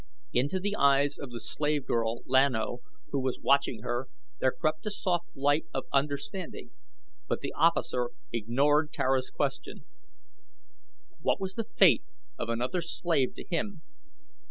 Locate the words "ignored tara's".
8.33-9.29